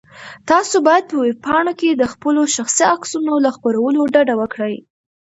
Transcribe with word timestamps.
تاسو 0.49 0.75
باید 0.87 1.03
په 1.09 1.15
ویبپاڼو 1.25 1.71
کې 1.79 1.89
د 1.93 2.03
خپلو 2.13 2.41
شخصي 2.55 2.83
عکسونو 2.95 3.33
له 3.45 3.49
خپرولو 3.55 3.99
ډډه 4.13 4.35
وکړئ. 4.41 4.75